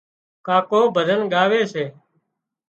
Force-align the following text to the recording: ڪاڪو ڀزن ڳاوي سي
ڪاڪو 0.47 0.79
ڀزن 0.95 1.19
ڳاوي 1.33 1.61
سي 1.73 1.83